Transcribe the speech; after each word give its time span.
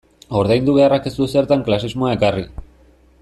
Ordaindu 0.39 0.73
beharrak 0.77 1.09
ez 1.11 1.13
du 1.17 1.27
zertan 1.35 1.63
klasismoa 1.69 2.17
ekarri. 2.19 2.47